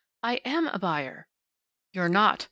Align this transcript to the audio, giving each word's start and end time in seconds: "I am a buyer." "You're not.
"I 0.23 0.37
am 0.45 0.65
a 0.65 0.79
buyer." 0.79 1.27
"You're 1.91 2.09
not. 2.09 2.39